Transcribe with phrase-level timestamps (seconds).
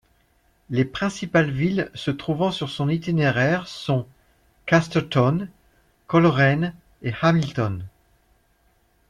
[0.71, 4.07] Les principales villes se trouvant sur son itinéraire sont
[4.65, 5.47] Casterton,
[6.07, 7.85] Coleraine et Hamilton.